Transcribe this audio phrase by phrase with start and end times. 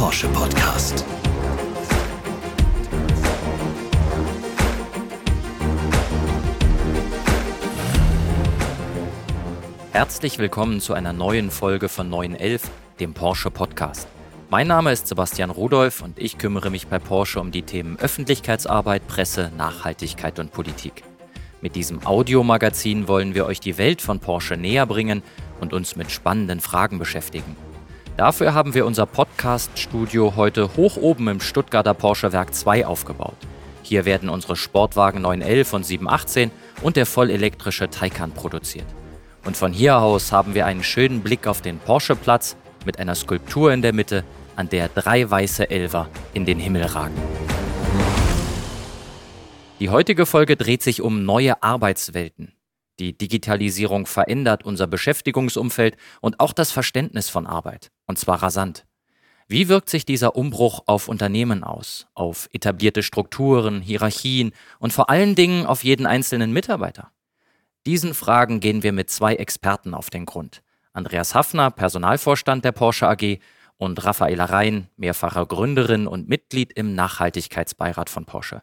[0.00, 1.04] Porsche Podcast.
[9.92, 12.62] Herzlich willkommen zu einer neuen Folge von 911,
[12.98, 14.08] dem Porsche Podcast.
[14.48, 19.06] Mein Name ist Sebastian Rudolph und ich kümmere mich bei Porsche um die Themen Öffentlichkeitsarbeit,
[19.06, 21.02] Presse, Nachhaltigkeit und Politik.
[21.60, 25.22] Mit diesem Audiomagazin wollen wir euch die Welt von Porsche näher bringen
[25.60, 27.54] und uns mit spannenden Fragen beschäftigen.
[28.16, 33.36] Dafür haben wir unser Podcast-Studio heute hoch oben im Stuttgarter Porsche Werk 2 aufgebaut.
[33.82, 36.50] Hier werden unsere Sportwagen 911 und 718
[36.82, 38.86] und der vollelektrische Taycan produziert.
[39.44, 43.72] Und von hier aus haben wir einen schönen Blick auf den Porsche-Platz mit einer Skulptur
[43.72, 44.24] in der Mitte,
[44.56, 47.16] an der drei weiße Elver in den Himmel ragen.
[49.80, 52.52] Die heutige Folge dreht sich um neue Arbeitswelten.
[53.00, 58.84] Die Digitalisierung verändert unser Beschäftigungsumfeld und auch das Verständnis von Arbeit, und zwar rasant.
[59.48, 65.34] Wie wirkt sich dieser Umbruch auf Unternehmen aus, auf etablierte Strukturen, Hierarchien und vor allen
[65.34, 67.10] Dingen auf jeden einzelnen Mitarbeiter?
[67.86, 70.62] Diesen Fragen gehen wir mit zwei Experten auf den Grund.
[70.92, 73.38] Andreas Hafner, Personalvorstand der Porsche AG
[73.78, 78.62] und Raffaela Rhein, mehrfache Gründerin und Mitglied im Nachhaltigkeitsbeirat von Porsche.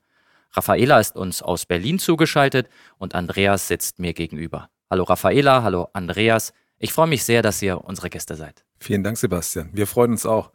[0.51, 4.69] Raffaela ist uns aus Berlin zugeschaltet und Andreas sitzt mir gegenüber.
[4.89, 6.53] Hallo Raffaela, hallo Andreas.
[6.79, 8.63] Ich freue mich sehr, dass ihr unsere Gäste seid.
[8.79, 9.69] Vielen Dank, Sebastian.
[9.73, 10.51] Wir freuen uns auch.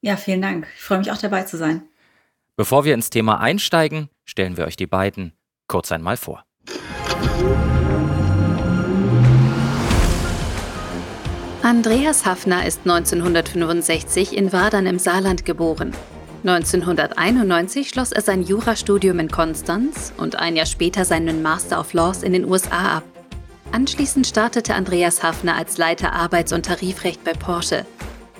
[0.00, 0.66] Ja, vielen Dank.
[0.76, 1.82] Ich freue mich auch dabei zu sein.
[2.56, 5.32] Bevor wir ins Thema einsteigen, stellen wir euch die beiden
[5.68, 6.44] kurz einmal vor.
[11.62, 15.94] Andreas Hafner ist 1965 in Wadern im Saarland geboren.
[16.44, 22.24] 1991 schloss er sein Jurastudium in Konstanz und ein Jahr später seinen Master of Laws
[22.24, 23.04] in den USA ab.
[23.70, 27.86] Anschließend startete Andreas Hafner als Leiter Arbeits- und Tarifrecht bei Porsche.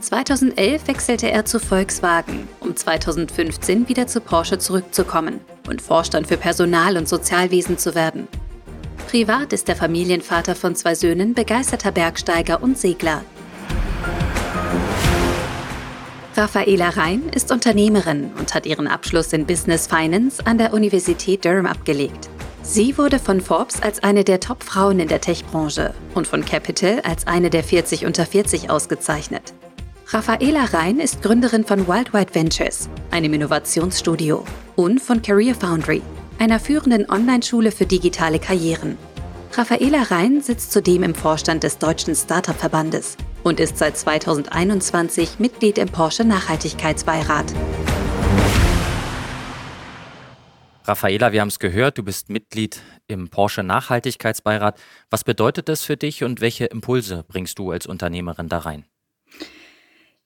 [0.01, 5.39] 2011 wechselte er zu Volkswagen, um 2015 wieder zu Porsche zurückzukommen
[5.69, 8.27] und Vorstand für Personal- und Sozialwesen zu werden.
[9.09, 13.23] Privat ist der Familienvater von zwei Söhnen begeisterter Bergsteiger und Segler.
[16.35, 21.67] Raffaela Rhein ist Unternehmerin und hat ihren Abschluss in Business Finance an der Universität Durham
[21.67, 22.31] abgelegt.
[22.63, 27.27] Sie wurde von Forbes als eine der Top-Frauen in der Tech-Branche und von Capital als
[27.27, 29.53] eine der 40 unter 40 ausgezeichnet.
[30.09, 34.45] Raffaela Rhein ist Gründerin von Worldwide Ventures, einem Innovationsstudio,
[34.75, 36.01] und von Career Foundry,
[36.39, 38.97] einer führenden Online-Schule für digitale Karrieren.
[39.53, 45.89] Raffaela Rhein sitzt zudem im Vorstand des Deutschen Startup-Verbandes und ist seit 2021 Mitglied im
[45.89, 47.53] Porsche Nachhaltigkeitsbeirat.
[50.85, 54.81] Raffaela, wir haben es gehört, du bist Mitglied im Porsche Nachhaltigkeitsbeirat.
[55.11, 58.85] Was bedeutet das für dich und welche Impulse bringst du als Unternehmerin da rein?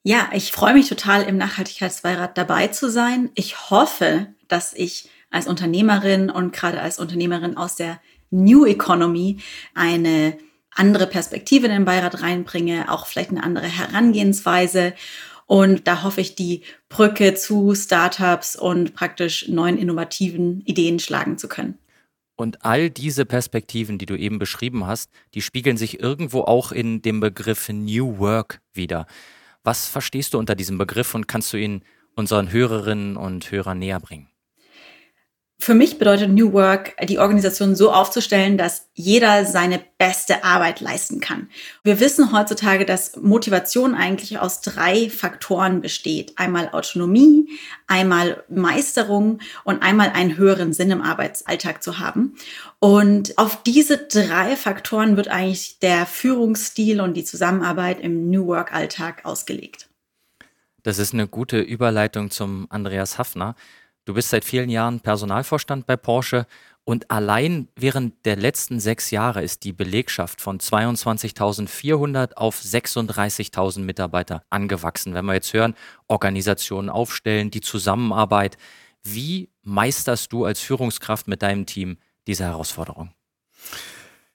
[0.03, 3.31] Ja, ich freue mich total, im Nachhaltigkeitsbeirat dabei zu sein.
[3.34, 8.00] Ich hoffe, dass ich als Unternehmerin und gerade als Unternehmerin aus der
[8.31, 9.38] New Economy
[9.75, 10.38] eine
[10.79, 14.95] andere Perspektive in den Beirat reinbringe, auch vielleicht eine andere Herangehensweise.
[15.47, 21.49] Und da hoffe ich, die Brücke zu Startups und praktisch neuen innovativen Ideen schlagen zu
[21.49, 21.79] können.
[22.37, 27.01] Und all diese Perspektiven, die du eben beschrieben hast, die spiegeln sich irgendwo auch in
[27.01, 29.07] dem Begriff New Work wieder.
[29.65, 31.83] Was verstehst du unter diesem Begriff und kannst du ihn
[32.15, 34.29] unseren Hörerinnen und Hörern näher bringen?
[35.59, 41.19] Für mich bedeutet New Work, die Organisation so aufzustellen, dass jeder seine beste Arbeit leisten
[41.21, 41.49] kann.
[41.83, 46.34] Wir wissen heutzutage, dass Motivation eigentlich aus drei Faktoren besteht.
[46.37, 47.49] Einmal Autonomie,
[47.87, 52.34] einmal Meisterung und einmal einen höheren Sinn im Arbeitsalltag zu haben.
[52.78, 58.75] Und auf diese drei Faktoren wird eigentlich der Führungsstil und die Zusammenarbeit im New Work
[58.75, 59.89] Alltag ausgelegt.
[60.83, 63.56] Das ist eine gute Überleitung zum Andreas Hafner.
[64.06, 66.47] Du bist seit vielen Jahren Personalvorstand bei Porsche
[66.84, 74.45] und allein während der letzten sechs Jahre ist die Belegschaft von 22.400 auf 36.000 Mitarbeiter
[74.48, 75.13] angewachsen.
[75.13, 75.75] Wenn wir jetzt hören,
[76.07, 78.57] Organisationen aufstellen, die Zusammenarbeit.
[79.03, 81.98] Wie meisterst du als Führungskraft mit deinem Team
[82.28, 83.10] diese Herausforderung?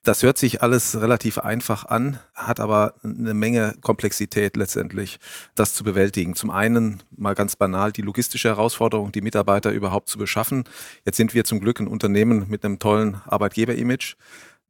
[0.04, 5.20] Das hört sich alles relativ einfach an, hat aber eine Menge Komplexität letztendlich,
[5.54, 6.34] das zu bewältigen.
[6.34, 10.64] Zum einen mal ganz banal die logistische Herausforderung, die Mitarbeiter überhaupt zu beschaffen.
[11.04, 14.16] Jetzt sind wir zum Glück ein Unternehmen mit einem tollen Arbeitgeberimage.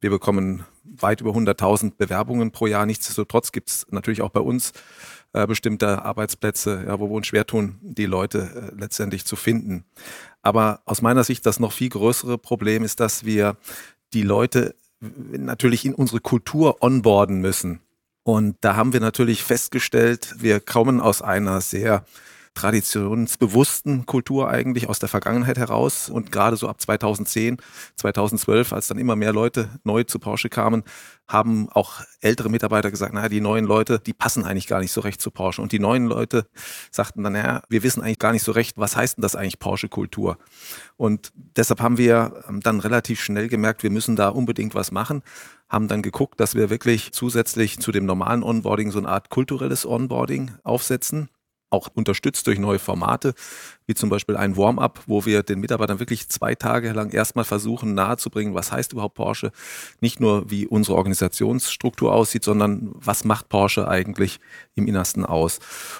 [0.01, 2.85] Wir bekommen weit über 100.000 Bewerbungen pro Jahr.
[2.85, 4.71] Nichtsdestotrotz gibt es natürlich auch bei uns
[5.31, 9.83] äh, bestimmte Arbeitsplätze, ja, wo wir uns schwer tun, die Leute äh, letztendlich zu finden.
[10.43, 13.57] Aber aus meiner Sicht das noch viel größere Problem ist, dass wir
[14.13, 14.75] die Leute
[15.31, 17.79] natürlich in unsere Kultur onboarden müssen.
[18.23, 22.05] Und da haben wir natürlich festgestellt, wir kommen aus einer sehr
[22.53, 26.09] traditionsbewussten Kultur eigentlich aus der Vergangenheit heraus.
[26.09, 27.57] Und gerade so ab 2010,
[27.95, 30.83] 2012, als dann immer mehr Leute neu zu Porsche kamen,
[31.27, 35.01] haben auch ältere Mitarbeiter gesagt, naja, die neuen Leute, die passen eigentlich gar nicht so
[35.01, 35.61] recht zu Porsche.
[35.61, 36.47] Und die neuen Leute
[36.91, 39.59] sagten dann, naja, wir wissen eigentlich gar nicht so recht, was heißt denn das eigentlich
[39.59, 40.37] Porsche-Kultur?
[40.95, 45.23] Und deshalb haben wir ähm, dann relativ schnell gemerkt, wir müssen da unbedingt was machen
[45.69, 49.87] haben dann geguckt, dass wir wirklich zusätzlich zu dem normalen Onboarding so eine Art kulturelles
[49.87, 51.29] Onboarding aufsetzen
[51.73, 53.33] auch unterstützt durch neue Formate,
[53.85, 57.93] wie zum Beispiel ein Warm-up, wo wir den Mitarbeitern wirklich zwei Tage lang erstmal versuchen
[57.93, 59.51] nahezubringen, was heißt überhaupt Porsche,
[60.01, 64.39] nicht nur wie unsere Organisationsstruktur aussieht, sondern was macht Porsche eigentlich
[64.75, 65.59] im Innersten aus.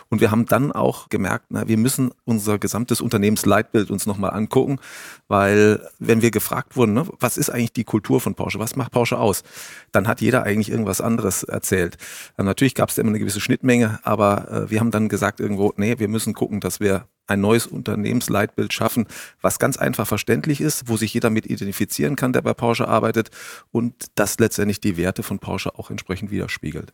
[0.09, 4.79] Und wir haben dann auch gemerkt, na, wir müssen unser gesamtes Unternehmensleitbild uns nochmal angucken,
[5.27, 8.91] weil wenn wir gefragt wurden, ne, was ist eigentlich die Kultur von Porsche, was macht
[8.91, 9.43] Porsche aus,
[9.91, 11.97] dann hat jeder eigentlich irgendwas anderes erzählt.
[12.37, 15.73] Ähm, natürlich gab es immer eine gewisse Schnittmenge, aber äh, wir haben dann gesagt irgendwo,
[15.77, 19.07] nee, wir müssen gucken, dass wir ein neues Unternehmensleitbild schaffen,
[19.41, 23.29] was ganz einfach verständlich ist, wo sich jeder mit identifizieren kann, der bei Porsche arbeitet
[23.71, 26.91] und das letztendlich die Werte von Porsche auch entsprechend widerspiegelt.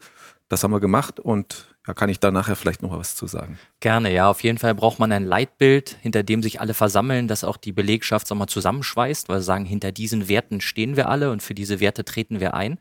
[0.48, 3.58] Das haben wir gemacht und da kann ich da nachher vielleicht noch was zu sagen.
[3.80, 4.30] Gerne, ja.
[4.30, 7.72] Auf jeden Fall braucht man ein Leitbild, hinter dem sich alle versammeln, das auch die
[7.72, 11.56] Belegschaft sag mal, zusammenschweißt, weil sie sagen, hinter diesen Werten stehen wir alle und für
[11.56, 12.80] diese Werte treten wir ein.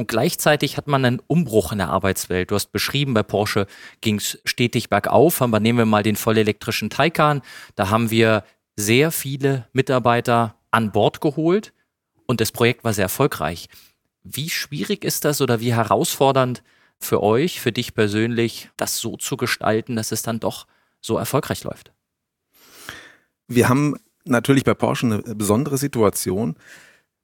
[0.00, 2.50] Und gleichzeitig hat man einen Umbruch in der Arbeitswelt.
[2.50, 3.66] Du hast beschrieben, bei Porsche
[4.00, 7.42] ging es stetig bergauf, aber nehmen wir mal den vollelektrischen Taycan.
[7.74, 8.42] Da haben wir
[8.76, 11.74] sehr viele Mitarbeiter an Bord geholt
[12.24, 13.68] und das Projekt war sehr erfolgreich.
[14.22, 16.62] Wie schwierig ist das oder wie herausfordernd
[16.98, 20.66] für euch, für dich persönlich, das so zu gestalten, dass es dann doch
[21.02, 21.92] so erfolgreich läuft?
[23.48, 26.56] Wir haben natürlich bei Porsche eine besondere Situation.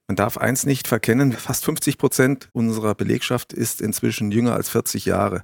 [0.08, 5.04] Man darf eins nicht verkennen, fast 50 Prozent unserer Belegschaft ist inzwischen jünger als 40
[5.04, 5.42] Jahre.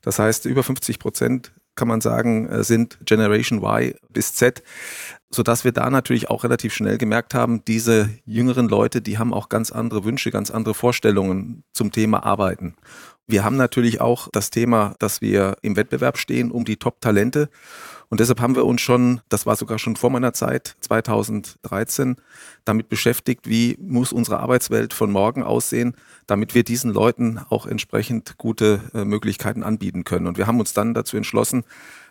[0.00, 4.62] Das heißt, über 50 Prozent kann man sagen, äh, sind Generation Y bis Z,
[5.30, 9.48] sodass wir da natürlich auch relativ schnell gemerkt haben, diese jüngeren Leute, die haben auch
[9.48, 12.74] ganz andere Wünsche, ganz andere Vorstellungen zum Thema Arbeiten.
[13.30, 17.50] Wir haben natürlich auch das Thema, dass wir im Wettbewerb stehen um die Top-Talente.
[18.08, 22.16] Und deshalb haben wir uns schon, das war sogar schon vor meiner Zeit, 2013,
[22.64, 25.94] damit beschäftigt, wie muss unsere Arbeitswelt von morgen aussehen,
[26.26, 30.26] damit wir diesen Leuten auch entsprechend gute äh, Möglichkeiten anbieten können.
[30.26, 31.64] Und wir haben uns dann dazu entschlossen,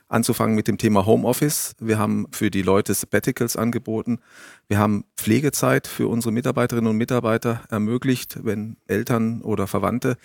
[0.09, 1.75] anzufangen mit dem Thema Homeoffice.
[1.79, 4.19] Wir haben für die Leute Sabbaticals angeboten.
[4.67, 10.17] Wir haben Pflegezeit für unsere Mitarbeiterinnen und Mitarbeiter ermöglicht, wenn Eltern oder Verwandte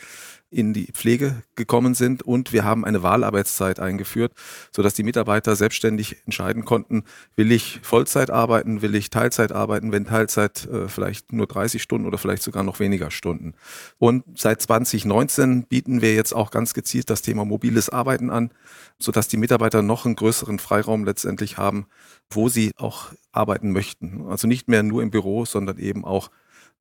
[0.52, 4.32] in die Pflege gekommen sind und wir haben eine Wahlarbeitszeit eingeführt,
[4.70, 7.04] sodass die Mitarbeiter selbstständig entscheiden konnten,
[7.36, 12.06] will ich Vollzeit arbeiten, will ich Teilzeit arbeiten, wenn Teilzeit äh, vielleicht nur 30 Stunden
[12.06, 13.54] oder vielleicht sogar noch weniger Stunden.
[13.98, 18.50] Und seit 2019 bieten wir jetzt auch ganz gezielt das Thema mobiles Arbeiten an,
[18.98, 21.86] sodass die Mitarbeiter noch einen größeren Freiraum letztendlich haben,
[22.30, 24.26] wo sie auch arbeiten möchten.
[24.28, 26.30] Also nicht mehr nur im Büro, sondern eben auch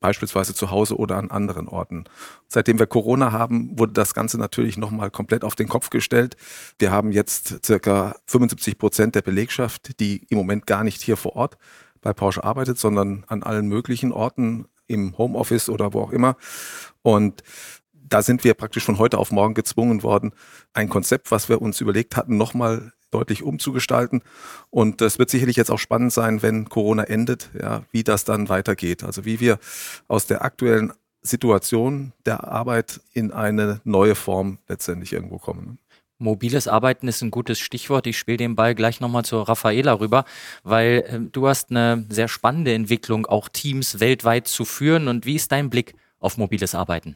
[0.02, 2.04] beispielsweise zu Hause oder an anderen Orten.
[2.50, 6.36] Seitdem wir Corona haben, wurde das Ganze natürlich nochmal komplett auf den Kopf gestellt.
[6.80, 11.38] Wir haben jetzt circa 75 Prozent der Belegschaft, die im Moment gar nicht hier vor
[11.38, 11.58] Ort
[12.02, 16.36] bei Porsche arbeitet, sondern an allen möglichen Orten im Homeoffice oder wo auch immer.
[17.04, 17.44] Und
[17.94, 20.34] da sind wir praktisch von heute auf morgen gezwungen worden,
[20.74, 24.22] ein Konzept, was wir uns überlegt hatten, nochmal deutlich umzugestalten.
[24.70, 28.50] Und es wird sicherlich jetzt auch spannend sein, wenn Corona endet, ja, wie das dann
[28.50, 29.04] weitergeht.
[29.04, 29.60] Also wie wir
[30.08, 35.78] aus der aktuellen Situation der Arbeit in eine neue Form letztendlich irgendwo kommen.
[36.22, 38.06] Mobiles Arbeiten ist ein gutes Stichwort.
[38.06, 40.26] Ich spiele den Ball gleich nochmal zu Raffaela rüber,
[40.64, 45.08] weil äh, du hast eine sehr spannende Entwicklung, auch Teams weltweit zu führen.
[45.08, 47.16] Und wie ist dein Blick auf mobiles Arbeiten?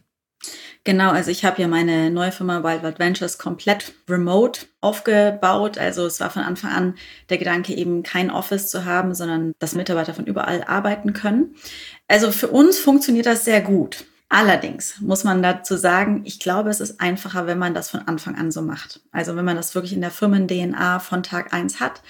[0.83, 5.77] Genau, also ich habe ja meine neue Firma Wild Wild Ventures komplett remote aufgebaut.
[5.77, 6.95] Also es war von Anfang an
[7.29, 11.55] der Gedanke, eben kein Office zu haben, sondern dass Mitarbeiter von überall arbeiten können.
[12.07, 14.05] Also für uns funktioniert das sehr gut.
[14.29, 18.35] Allerdings muss man dazu sagen, ich glaube, es ist einfacher, wenn man das von Anfang
[18.35, 19.01] an so macht.
[19.11, 22.01] Also wenn man das wirklich in der Firmen-DNA von Tag eins hat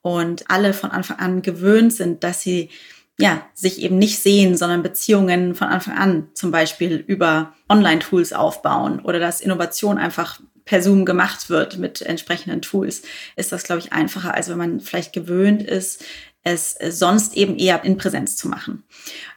[0.00, 2.70] und alle von Anfang an gewöhnt sind, dass sie
[3.18, 9.00] ja, sich eben nicht sehen, sondern Beziehungen von Anfang an zum Beispiel über Online-Tools aufbauen
[9.00, 13.02] oder dass Innovation einfach per Zoom gemacht wird mit entsprechenden Tools,
[13.36, 16.04] ist das, glaube ich, einfacher, als wenn man vielleicht gewöhnt ist,
[16.42, 18.84] es sonst eben eher in Präsenz zu machen.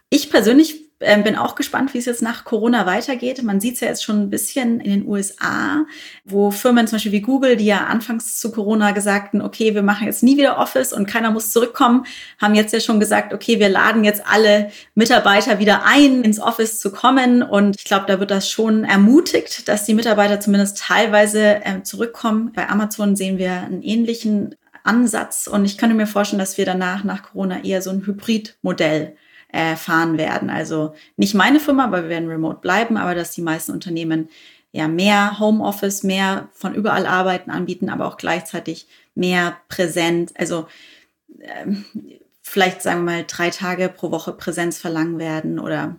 [0.09, 3.41] Ich persönlich ähm, bin auch gespannt, wie es jetzt nach Corona weitergeht.
[3.43, 5.85] Man sieht es ja jetzt schon ein bisschen in den USA,
[6.25, 10.07] wo Firmen zum Beispiel wie Google, die ja anfangs zu Corona gesagten, okay, wir machen
[10.07, 12.05] jetzt nie wieder Office und keiner muss zurückkommen,
[12.37, 16.79] haben jetzt ja schon gesagt, okay, wir laden jetzt alle Mitarbeiter wieder ein, ins Office
[16.79, 17.43] zu kommen.
[17.43, 22.51] Und ich glaube, da wird das schon ermutigt, dass die Mitarbeiter zumindest teilweise äh, zurückkommen.
[22.53, 25.47] Bei Amazon sehen wir einen ähnlichen Ansatz.
[25.47, 29.15] Und ich könnte mir vorstellen, dass wir danach, nach Corona, eher so ein Hybridmodell
[29.51, 30.49] äh, fahren werden.
[30.49, 34.29] Also nicht meine Firma, aber wir werden remote bleiben, aber dass die meisten Unternehmen
[34.71, 40.67] ja mehr Homeoffice, mehr von überall arbeiten anbieten, aber auch gleichzeitig mehr präsent, also
[41.41, 41.85] ähm,
[42.41, 45.95] vielleicht sagen wir mal drei Tage pro Woche Präsenz verlangen werden oder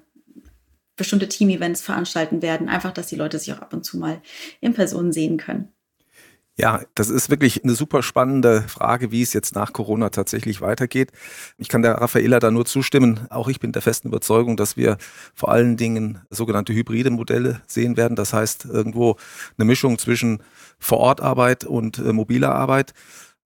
[0.97, 4.21] bestimmte Team-Events veranstalten werden, einfach, dass die Leute sich auch ab und zu mal
[4.61, 5.73] in Person sehen können.
[6.61, 11.11] Ja, das ist wirklich eine super spannende Frage, wie es jetzt nach Corona tatsächlich weitergeht.
[11.57, 13.27] Ich kann der Raffaela da nur zustimmen.
[13.31, 14.99] Auch ich bin der festen Überzeugung, dass wir
[15.35, 18.15] vor allen Dingen sogenannte hybride Modelle sehen werden.
[18.15, 19.17] Das heißt, irgendwo
[19.57, 20.43] eine Mischung zwischen
[20.79, 22.93] Vorortarbeit und äh, mobiler Arbeit.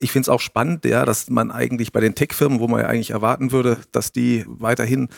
[0.05, 2.89] Ich finde es auch spannend, ja, dass man eigentlich bei den Tech-Firmen, wo man ja
[2.89, 5.09] eigentlich erwarten würde, dass die weiterhin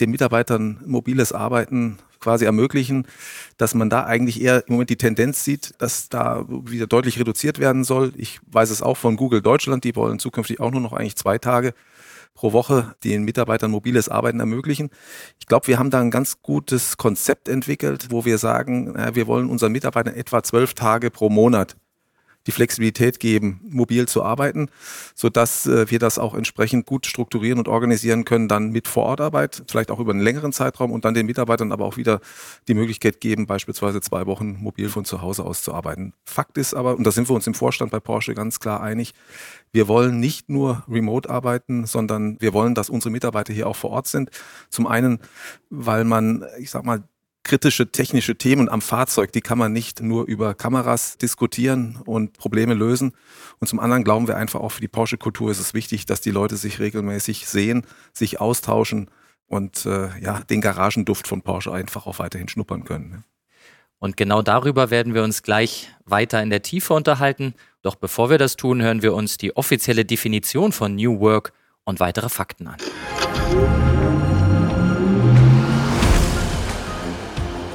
[0.00, 3.08] den Mitarbeitern mobiles Arbeiten quasi ermöglichen,
[3.56, 7.58] dass man da eigentlich eher im Moment die Tendenz sieht, dass da wieder deutlich reduziert
[7.58, 8.12] werden soll.
[8.16, 11.38] Ich weiß es auch von Google Deutschland, die wollen zukünftig auch nur noch eigentlich zwei
[11.38, 11.74] Tage
[12.34, 14.90] pro Woche den Mitarbeitern mobiles Arbeiten ermöglichen.
[15.40, 19.50] Ich glaube, wir haben da ein ganz gutes Konzept entwickelt, wo wir sagen, wir wollen
[19.50, 21.74] unseren Mitarbeitern etwa zwölf Tage pro Monat
[22.46, 24.68] die Flexibilität geben, mobil zu arbeiten,
[25.14, 29.64] so dass äh, wir das auch entsprechend gut strukturieren und organisieren können, dann mit Vorortarbeit,
[29.68, 32.20] vielleicht auch über einen längeren Zeitraum und dann den Mitarbeitern aber auch wieder
[32.68, 36.12] die Möglichkeit geben, beispielsweise zwei Wochen mobil von zu Hause aus zu arbeiten.
[36.24, 39.14] Fakt ist aber, und da sind wir uns im Vorstand bei Porsche ganz klar einig,
[39.72, 43.90] wir wollen nicht nur remote arbeiten, sondern wir wollen, dass unsere Mitarbeiter hier auch vor
[43.90, 44.30] Ort sind.
[44.70, 45.18] Zum einen,
[45.70, 47.02] weil man, ich sag mal,
[47.46, 52.74] kritische technische Themen am Fahrzeug, die kann man nicht nur über Kameras diskutieren und Probleme
[52.74, 53.12] lösen.
[53.60, 56.32] Und zum anderen glauben wir einfach auch für die Porsche-Kultur ist es wichtig, dass die
[56.32, 59.10] Leute sich regelmäßig sehen, sich austauschen
[59.46, 63.10] und äh, ja, den Garagenduft von Porsche einfach auch weiterhin schnuppern können.
[63.10, 63.24] Ne?
[63.98, 67.54] Und genau darüber werden wir uns gleich weiter in der Tiefe unterhalten.
[67.82, 71.52] Doch bevor wir das tun, hören wir uns die offizielle Definition von New Work
[71.84, 74.25] und weitere Fakten an.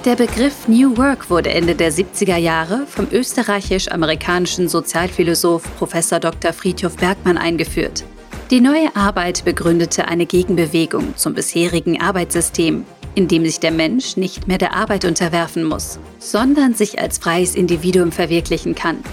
[0.05, 5.93] Der Begriff New Work wurde Ende der 70er Jahre vom österreichisch-amerikanischen Sozialphilosoph Prof.
[6.20, 6.53] Dr.
[6.53, 8.03] Friedhof Bergmann eingeführt.
[8.50, 14.48] Die neue Arbeit begründete eine Gegenbewegung zum bisherigen Arbeitssystem, in dem sich der Mensch nicht
[14.48, 19.03] mehr der Arbeit unterwerfen muss, sondern sich als freies Individuum verwirklichen kann.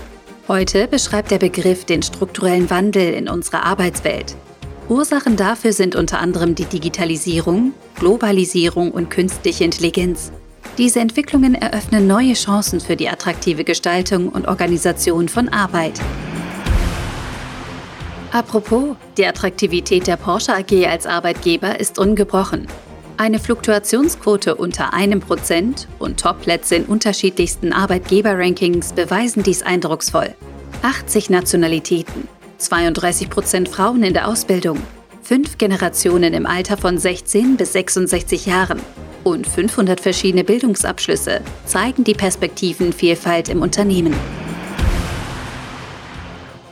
[0.49, 4.37] Heute beschreibt der Begriff den strukturellen Wandel in unserer Arbeitswelt.
[4.89, 10.33] Ursachen dafür sind unter anderem die Digitalisierung, Globalisierung und künstliche Intelligenz.
[10.77, 16.01] Diese Entwicklungen eröffnen neue Chancen für die attraktive Gestaltung und Organisation von Arbeit.
[18.31, 22.67] Apropos, die Attraktivität der Porsche AG als Arbeitgeber ist ungebrochen.
[23.17, 30.35] Eine Fluktuationsquote unter einem Prozent und Topplätze in unterschiedlichsten Arbeitgeber-Rankings beweisen dies eindrucksvoll.
[30.83, 34.79] 80 Nationalitäten, 32 Prozent Frauen in der Ausbildung,
[35.23, 38.81] fünf Generationen im Alter von 16 bis 66 Jahren
[39.25, 44.15] und 500 verschiedene Bildungsabschlüsse zeigen die Perspektivenvielfalt im Unternehmen.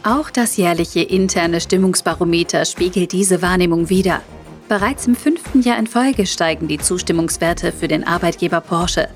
[0.02, 4.22] Auch das jährliche interne Stimmungsbarometer spiegelt diese Wahrnehmung wider.
[4.68, 9.08] Bereits im fünften Jahr in Folge steigen die Zustimmungswerte für den Arbeitgeber Porsche.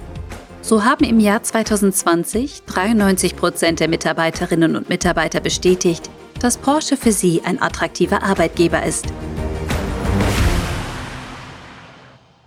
[0.62, 6.10] So haben im Jahr 2020 93 Prozent der Mitarbeiterinnen und Mitarbeiter bestätigt,
[6.40, 9.06] dass Porsche für sie ein attraktiver Arbeitgeber ist.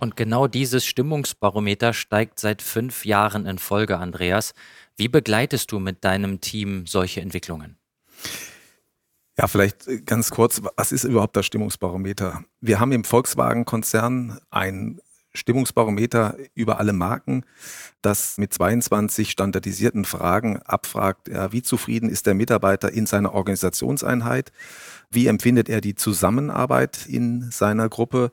[0.04, 4.52] Und genau dieses Stimmungsbarometer steigt seit fünf Jahren in Folge, Andreas.
[4.98, 7.78] Wie begleitest du mit deinem Team solche Entwicklungen?
[9.38, 12.44] Ja, vielleicht ganz kurz, was ist überhaupt das Stimmungsbarometer?
[12.60, 15.00] Wir haben im Volkswagen-Konzern ein
[15.32, 17.46] Stimmungsbarometer über alle Marken,
[18.02, 24.52] das mit 22 standardisierten Fragen abfragt, ja, wie zufrieden ist der Mitarbeiter in seiner Organisationseinheit,
[25.08, 28.32] wie empfindet er die Zusammenarbeit in seiner Gruppe,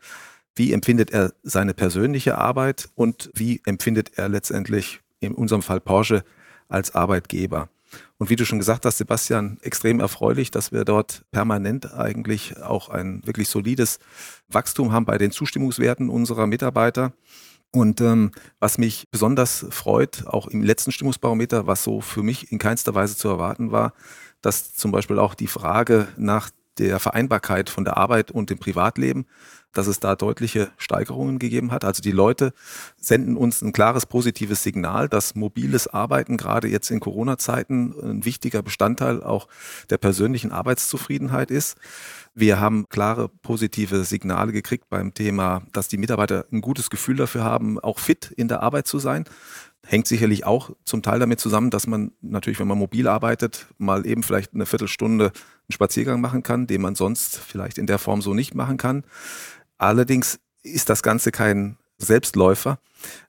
[0.56, 6.24] wie empfindet er seine persönliche Arbeit und wie empfindet er letztendlich in unserem Fall Porsche
[6.68, 7.70] als Arbeitgeber.
[8.18, 12.90] Und wie du schon gesagt hast, Sebastian, extrem erfreulich, dass wir dort permanent eigentlich auch
[12.90, 14.00] ein wirklich solides
[14.48, 17.14] Wachstum haben bei den Zustimmungswerten unserer Mitarbeiter.
[17.72, 22.60] Und ähm, was mich besonders freut, auch im letzten Stimmungsbarometer, was so für mich in
[22.60, 23.94] keinster Weise zu erwarten war,
[24.42, 29.26] dass zum Beispiel auch die Frage nach der Vereinbarkeit von der Arbeit und dem Privatleben
[29.74, 31.86] dass es da deutliche Steigerungen gegeben hat.
[31.86, 32.54] Also die Leute
[32.98, 38.62] senden uns ein klares positives Signal, dass mobiles Arbeiten gerade jetzt in Corona-Zeiten ein wichtiger
[38.62, 39.48] Bestandteil auch
[39.90, 41.78] der persönlichen Arbeitszufriedenheit ist.
[42.34, 47.44] Wir haben klare positive Signale gekriegt beim Thema, dass die Mitarbeiter ein gutes Gefühl dafür
[47.44, 49.26] haben, auch fit in der Arbeit zu sein.
[49.84, 54.06] Hängt sicherlich auch zum Teil damit zusammen, dass man natürlich, wenn man mobil arbeitet, mal
[54.06, 58.22] eben vielleicht eine Viertelstunde einen Spaziergang machen kann, den man sonst vielleicht in der Form
[58.22, 59.04] so nicht machen kann.
[59.82, 62.78] Allerdings ist das Ganze kein Selbstläufer.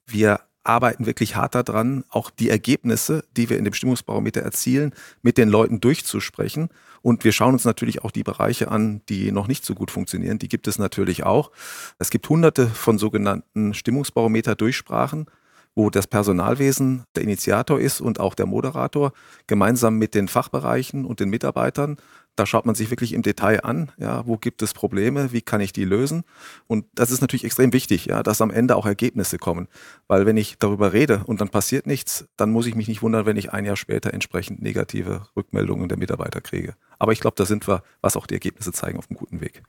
[0.04, 5.38] Wir arbeiten wirklich hart daran, auch die Ergebnisse, die wir in dem Stimmungsbarometer erzielen, mit
[5.38, 6.68] den Leuten durchzusprechen.
[7.00, 10.38] Und wir schauen uns natürlich auch die Bereiche an, die noch nicht so gut funktionieren.
[10.38, 11.52] Die gibt es natürlich auch.
[11.99, 15.28] Es gibt hunderte von sogenannten Stimmungsbarometer-Durchsprachen
[15.75, 19.12] wo das Personalwesen der Initiator ist und auch der Moderator,
[19.47, 21.97] gemeinsam mit den Fachbereichen und den Mitarbeitern.
[22.37, 25.61] Da schaut man sich wirklich im Detail an, ja, wo gibt es Probleme, wie kann
[25.61, 26.25] ich die lösen?
[26.67, 29.69] Und das ist natürlich extrem wichtig, ja, dass am Ende auch Ergebnisse kommen.
[30.09, 33.26] Weil wenn ich darüber rede und dann passiert nichts, dann muss ich mich nicht wundern,
[33.26, 36.75] wenn ich ein Jahr später entsprechend negative Rückmeldungen der Mitarbeiter kriege.
[36.99, 39.62] Aber ich glaube, da sind wir, was auch die Ergebnisse zeigen, auf einem guten Weg.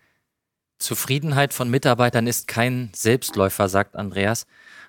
[0.84, 4.46] Zufriedenheit von Mitarbeitern ist kein Selbstläufer, sagt Andreas.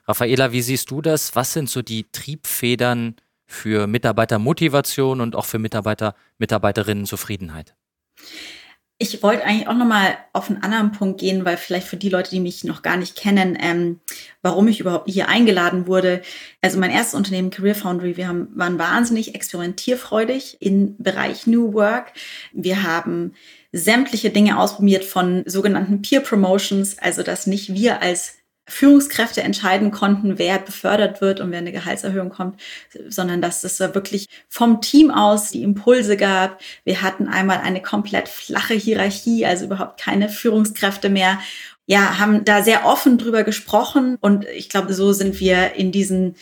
[0.07, 1.35] Raffaela, wie siehst du das?
[1.35, 7.75] Was sind so die Triebfedern für Mitarbeitermotivation und auch für Mitarbeiter, Mitarbeiterinnen Zufriedenheit?
[8.99, 12.31] Ich wollte eigentlich auch nochmal auf einen anderen Punkt gehen, weil vielleicht für die Leute,
[12.31, 14.01] die mich noch gar nicht kennen, ähm,
[14.41, 16.23] warum ich überhaupt hier eingeladen wurde.
[16.63, 22.13] Also mein erstes Unternehmen Career Foundry, wir haben, waren wahnsinnig experimentierfreudig im Bereich New Work.
[22.53, 23.35] Wir haben
[23.73, 30.39] sämtliche Dinge ausprobiert von sogenannten Peer Promotions, also dass nicht wir als Führungskräfte entscheiden konnten,
[30.39, 32.61] wer befördert wird und wer eine Gehaltserhöhung kommt,
[33.09, 36.61] sondern dass es wirklich vom Team aus die Impulse gab.
[36.85, 41.39] Wir hatten einmal eine komplett flache Hierarchie, also überhaupt keine Führungskräfte mehr.
[41.87, 46.37] Ja, haben da sehr offen drüber gesprochen und ich glaube, so sind wir in diesen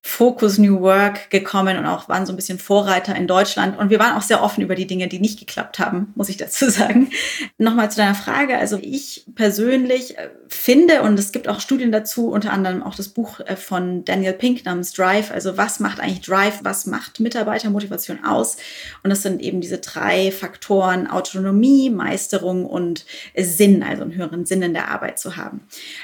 [0.00, 3.76] Focus New Work gekommen und auch waren so ein bisschen Vorreiter in Deutschland.
[3.78, 6.36] Und wir waren auch sehr offen über die Dinge, die nicht geklappt haben, muss ich
[6.36, 7.10] dazu sagen.
[7.58, 8.56] Nochmal zu deiner Frage.
[8.56, 13.08] Also ich persönlich äh, finde, und es gibt auch Studien dazu, unter anderem auch das
[13.08, 15.30] Buch äh, von Daniel Pink namens Drive.
[15.32, 16.60] Also was macht eigentlich Drive?
[16.62, 18.56] Was macht Mitarbeitermotivation aus?
[19.02, 23.04] Und das sind eben diese drei Faktoren Autonomie, Meisterung und
[23.36, 25.60] Sinn, also einen höheren Sinn in der Arbeit zu haben.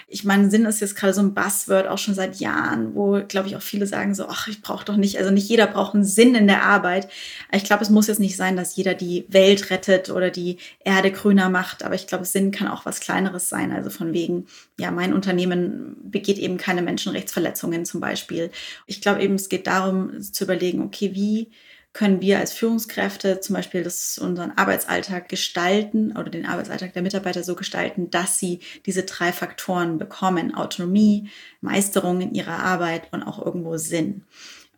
[0.09, 3.49] Ich meine, Sinn ist jetzt gerade so ein Buzzword auch schon seit Jahren, wo, glaube
[3.49, 6.05] ich, auch viele sagen so, ach, ich brauche doch nicht, also nicht jeder braucht einen
[6.05, 7.09] Sinn in der Arbeit.
[7.53, 11.11] Ich glaube, es muss jetzt nicht sein, dass jeder die Welt rettet oder die Erde
[11.11, 13.73] grüner macht, aber ich glaube, Sinn kann auch was Kleineres sein.
[13.73, 14.47] Also von wegen,
[14.79, 18.51] ja, mein Unternehmen begeht eben keine Menschenrechtsverletzungen zum Beispiel.
[18.87, 21.51] Ich glaube eben, es geht darum zu überlegen, okay, wie
[21.95, 27.45] können wir als Führungskräfte zum Beispiel das, unseren Arbeitsalltag gestalten oder den Arbeitsalltag der Mitarbeiter
[27.45, 30.55] so gestalten, dass sie diese drei Faktoren bekommen.
[30.55, 31.31] Autonomie,
[31.61, 34.25] Meisterung in ihrer Arbeit und auch irgendwo Sinn.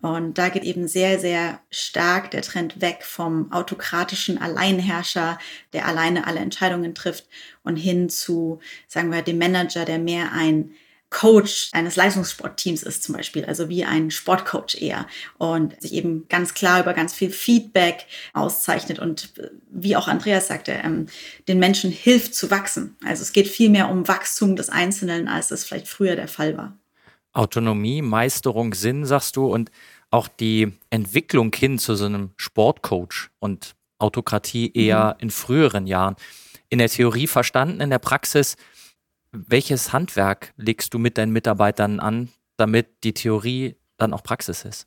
[0.02, 5.38] Und da geht eben sehr, sehr stark der Trend weg vom autokratischen Alleinherrscher,
[5.72, 7.24] der alleine alle Entscheidungen trifft
[7.64, 10.72] und hin zu, sagen wir, dem Manager, der mehr ein
[11.10, 15.06] Coach eines Leistungssportteams ist zum Beispiel, also wie ein Sportcoach eher
[15.38, 20.48] und sich eben ganz klar über ganz viel Feedback auszeichnet und äh, wie auch Andreas
[20.48, 21.06] sagte, ähm,
[21.46, 22.96] den Menschen hilft zu wachsen.
[23.04, 26.56] Also es geht viel mehr um Wachstum des Einzelnen, als es vielleicht früher der Fall
[26.56, 26.76] war.
[27.32, 29.70] Autonomie, Meisterung, Sinn, sagst du, und
[30.10, 35.24] auch die Entwicklung hin zu so einem Sportcoach und Autokratie eher mhm.
[35.24, 36.16] in früheren Jahren.
[36.68, 38.56] In der Theorie verstanden, in der Praxis
[39.46, 44.86] welches Handwerk legst du mit deinen Mitarbeitern an, damit die Theorie dann auch Praxis ist?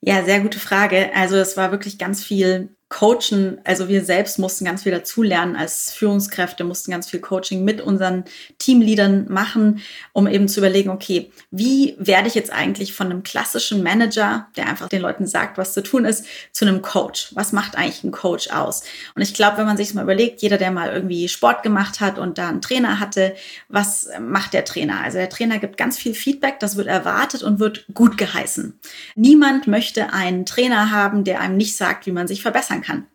[0.00, 1.14] Ja, sehr gute Frage.
[1.14, 3.60] Also es war wirklich ganz viel coachen.
[3.64, 8.24] Also wir selbst mussten ganz viel dazulernen als Führungskräfte, mussten ganz viel Coaching mit unseren
[8.58, 9.80] Teamleadern machen,
[10.12, 14.66] um eben zu überlegen, okay, wie werde ich jetzt eigentlich von einem klassischen Manager, der
[14.66, 17.30] einfach den Leuten sagt, was zu tun ist, zu einem Coach?
[17.34, 18.82] Was macht eigentlich ein Coach aus?
[19.14, 22.18] Und ich glaube, wenn man sich mal überlegt, jeder, der mal irgendwie Sport gemacht hat
[22.18, 23.36] und da einen Trainer hatte,
[23.68, 25.00] was macht der Trainer?
[25.00, 28.76] Also der Trainer gibt ganz viel Feedback, das wird erwartet und wird gut geheißen.
[29.14, 33.06] Niemand möchte einen Trainer haben, der einem nicht sagt, wie man sich verbessern verändern kann.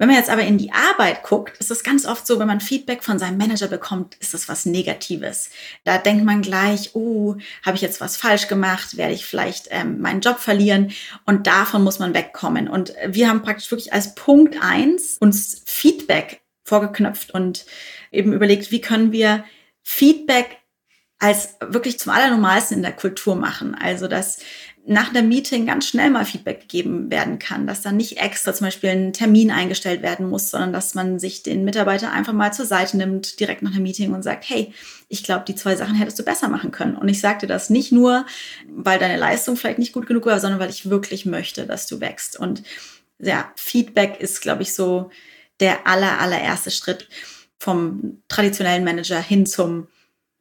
[0.00, 2.60] Wenn man jetzt aber in die Arbeit guckt, ist es ganz oft so, wenn man
[2.60, 5.50] Feedback von seinem Manager bekommt, ist das was Negatives.
[5.82, 7.34] Da denkt man gleich, oh,
[7.66, 8.96] habe ich jetzt was falsch gemacht?
[8.96, 10.92] Werde ich vielleicht ähm, meinen Job verlieren?
[11.26, 12.68] Und davon muss man wegkommen.
[12.68, 17.66] Und wir haben praktisch wirklich als Punkt eins uns Feedback vorgeknöpft und
[18.12, 19.44] eben überlegt, wie können wir
[19.82, 20.58] Feedback
[21.18, 23.74] als wirklich zum Allernormalsten in der Kultur machen.
[23.74, 24.38] Also, dass
[24.90, 28.68] nach einem Meeting ganz schnell mal Feedback gegeben werden kann, dass dann nicht extra zum
[28.68, 32.64] Beispiel ein Termin eingestellt werden muss, sondern dass man sich den Mitarbeiter einfach mal zur
[32.64, 34.72] Seite nimmt, direkt nach einem Meeting und sagt, hey,
[35.08, 36.96] ich glaube, die zwei Sachen hättest du besser machen können.
[36.96, 38.24] Und ich sagte das nicht nur,
[38.66, 42.00] weil deine Leistung vielleicht nicht gut genug war, sondern weil ich wirklich möchte, dass du
[42.00, 42.38] wächst.
[42.38, 42.62] Und
[43.18, 45.10] ja, Feedback ist, glaube ich, so
[45.60, 47.10] der aller, allererste Schritt
[47.58, 49.88] vom traditionellen Manager hin zum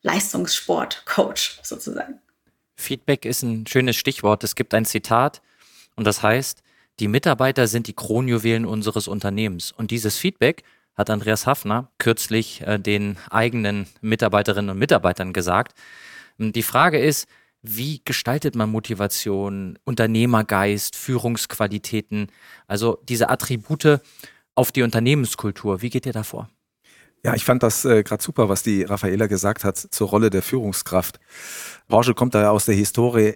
[0.04, 2.22] Leistungssport-Coach sozusagen.
[2.78, 4.44] Feedback ist ein schönes Stichwort.
[4.44, 5.42] Es gibt ein Zitat
[5.96, 6.64] und das heißt,
[7.00, 9.72] die Mitarbeiter sind die Kronjuwelen unseres Unternehmens.
[9.72, 10.64] Und dieses Feedback
[10.96, 15.78] hat Andreas Hafner kürzlich äh, den eigenen Mitarbeiterinnen und Mitarbeitern gesagt.
[16.40, 17.28] Die Frage ist,
[17.62, 22.28] wie gestaltet man Motivation, Unternehmergeist, Führungsqualitäten,
[22.68, 24.00] also diese Attribute
[24.56, 25.82] auf die Unternehmenskultur?
[25.82, 26.50] Wie geht ihr da vor?
[27.28, 30.42] Ja, ich fand das äh, gerade super, was die Raffaela gesagt hat zur Rolle der
[30.42, 31.20] Führungskraft.
[31.90, 33.36] Porsche kommt da ja aus der Historie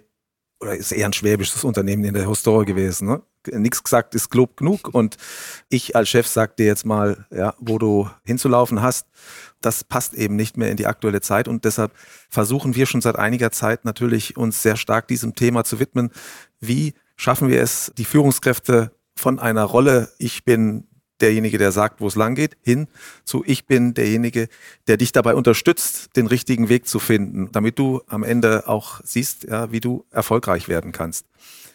[0.60, 3.06] oder ist eher ein schwäbisches Unternehmen in der Historie gewesen.
[3.06, 3.22] Ne?
[3.52, 5.18] Nichts gesagt ist Glob genug und
[5.68, 9.08] ich als Chef sag dir jetzt mal, ja, wo du hinzulaufen hast.
[9.60, 11.92] Das passt eben nicht mehr in die aktuelle Zeit und deshalb
[12.30, 16.12] versuchen wir schon seit einiger Zeit natürlich uns sehr stark diesem Thema zu widmen.
[16.60, 20.88] Wie schaffen wir es, die Führungskräfte von einer Rolle, ich bin
[21.22, 22.88] derjenige, der sagt, wo es lang geht, hin
[23.24, 24.48] zu ich bin derjenige,
[24.88, 29.44] der dich dabei unterstützt, den richtigen Weg zu finden, damit du am Ende auch siehst,
[29.44, 31.26] ja, wie du erfolgreich werden kannst.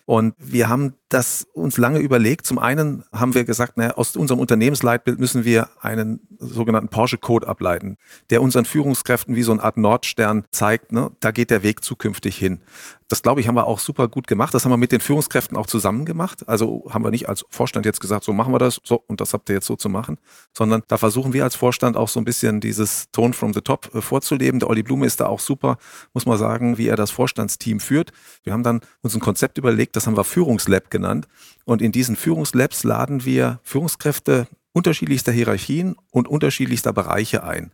[0.06, 2.46] Und wir haben das uns lange überlegt.
[2.46, 7.98] Zum einen haben wir gesagt, naja, aus unserem Unternehmensleitbild müssen wir einen sogenannten Porsche-Code ableiten,
[8.30, 12.38] der unseren Führungskräften wie so eine Art Nordstern zeigt, ne, da geht der Weg zukünftig
[12.38, 12.62] hin.
[13.10, 14.54] Das glaube ich, haben wir auch super gut gemacht.
[14.54, 16.48] Das haben wir mit den Führungskräften auch zusammen gemacht.
[16.50, 19.34] Also haben wir nicht als Vorstand jetzt gesagt, so machen wir das, so und das
[19.34, 20.17] habt ihr jetzt so zu machen,
[20.54, 23.93] sondern da versuchen wir als Vorstand auch so ein bisschen dieses Tone from the Top
[23.96, 24.60] äh, vorzuleben.
[24.60, 25.78] Der Olli Blume ist da auch super,
[26.13, 28.12] muss man sagen, wie er das Vorstandsteam führt.
[28.43, 31.28] Wir haben dann uns ein Konzept überlegt, das haben wir Führungslab genannt.
[31.66, 37.72] Und in diesen Führungslabs laden wir Führungskräfte unterschiedlichster Hierarchien und unterschiedlichster Bereiche ein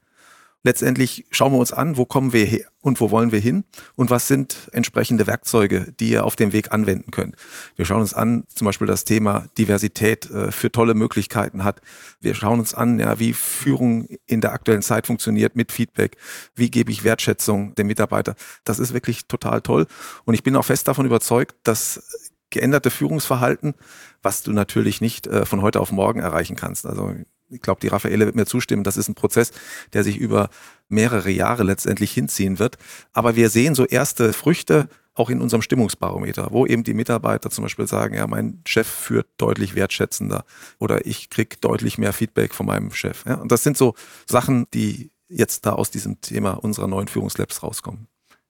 [0.64, 4.10] letztendlich schauen wir uns an, wo kommen wir her und wo wollen wir hin und
[4.10, 7.36] was sind entsprechende Werkzeuge, die ihr auf dem Weg anwenden könnt.
[7.76, 11.82] Wir schauen uns an, zum Beispiel das Thema Diversität äh, für tolle Möglichkeiten hat.
[12.20, 16.18] Wir schauen uns an, ja, wie Führung in der aktuellen Zeit funktioniert mit Feedback.
[16.56, 18.36] Wie gebe ich Wertschätzung dem Mitarbeiter?
[18.64, 19.86] Das ist wirklich total toll.
[20.26, 22.23] Und ich bin auch fest davon überzeugt, dass
[22.54, 23.74] geänderte Führungsverhalten,
[24.22, 26.86] was du natürlich nicht äh, von heute auf morgen erreichen kannst.
[26.86, 27.14] Also
[27.50, 29.52] ich glaube, die Raffaele wird mir zustimmen, das ist ein Prozess,
[29.92, 30.50] der sich über
[30.88, 32.78] mehrere Jahre letztendlich hinziehen wird.
[33.12, 37.64] Aber wir sehen so erste Früchte auch in unserem Stimmungsbarometer, wo eben die Mitarbeiter zum
[37.64, 40.44] Beispiel sagen, ja, mein Chef führt deutlich wertschätzender
[40.80, 43.24] oder ich krieg deutlich mehr Feedback von meinem Chef.
[43.26, 43.94] Ja, und das sind so
[44.26, 48.08] Sachen, die jetzt da aus diesem Thema unserer neuen Führungslabs rauskommen.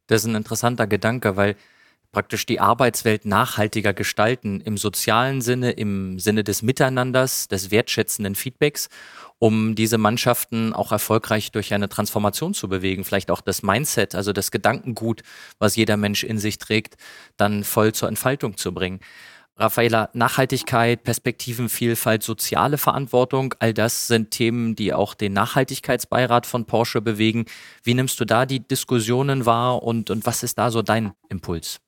[0.07, 1.55] Das ist ein interessanter Gedanke, weil
[2.13, 8.87] praktisch die Arbeitswelt nachhaltiger gestalten im sozialen Sinne, im Sinne des Miteinanders, des wertschätzenden Feedbacks,
[9.39, 14.31] um diese Mannschaften auch erfolgreich durch eine Transformation zu bewegen, vielleicht auch das Mindset, also
[14.31, 15.23] das Gedankengut,
[15.59, 16.95] was jeder Mensch in sich trägt,
[17.35, 19.01] dann voll zur Entfaltung zu bringen.
[19.55, 27.01] Raffaela, Nachhaltigkeit, Perspektivenvielfalt, soziale Verantwortung, all das sind Themen, die auch den Nachhaltigkeitsbeirat von Porsche
[27.01, 27.45] bewegen.
[27.83, 31.79] Wie nimmst du da die Diskussionen wahr und, und was ist da so dein Impuls?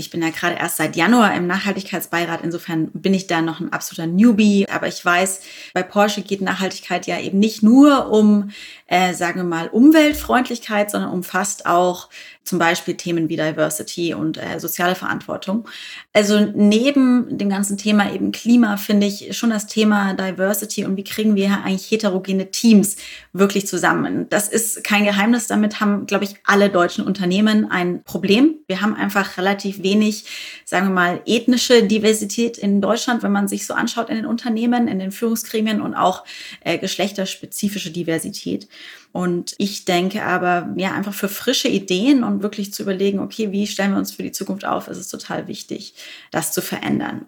[0.00, 2.42] Ich bin ja gerade erst seit Januar im Nachhaltigkeitsbeirat.
[2.44, 4.68] Insofern bin ich da noch ein absoluter Newbie.
[4.70, 5.40] Aber ich weiß,
[5.74, 8.52] bei Porsche geht Nachhaltigkeit ja eben nicht nur um,
[8.86, 12.10] äh, sagen wir mal, Umweltfreundlichkeit, sondern umfasst auch
[12.48, 15.68] zum Beispiel Themen wie Diversity und äh, soziale Verantwortung.
[16.14, 21.04] Also neben dem ganzen Thema eben Klima finde ich schon das Thema Diversity und wie
[21.04, 22.96] kriegen wir eigentlich heterogene Teams
[23.34, 24.26] wirklich zusammen.
[24.30, 25.46] Das ist kein Geheimnis.
[25.46, 28.56] Damit haben, glaube ich, alle deutschen Unternehmen ein Problem.
[28.66, 30.24] Wir haben einfach relativ wenig,
[30.64, 34.88] sagen wir mal, ethnische Diversität in Deutschland, wenn man sich so anschaut in den Unternehmen,
[34.88, 36.24] in den Führungsgremien und auch
[36.62, 38.68] äh, geschlechterspezifische Diversität.
[39.12, 43.66] Und ich denke aber, ja, einfach für frische Ideen und wirklich zu überlegen, okay, wie
[43.66, 45.94] stellen wir uns für die Zukunft auf, ist es total wichtig,
[46.30, 47.26] das zu verändern.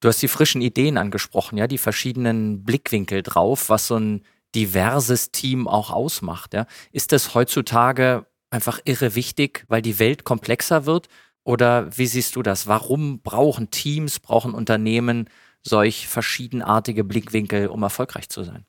[0.00, 4.22] Du hast die frischen Ideen angesprochen, ja, die verschiedenen Blickwinkel drauf, was so ein
[4.54, 6.54] diverses Team auch ausmacht.
[6.54, 6.66] Ja.
[6.92, 11.08] Ist das heutzutage einfach irre wichtig, weil die Welt komplexer wird?
[11.44, 12.66] Oder wie siehst du das?
[12.66, 15.28] Warum brauchen Teams, brauchen Unternehmen
[15.62, 18.64] solch verschiedenartige Blickwinkel, um erfolgreich zu sein?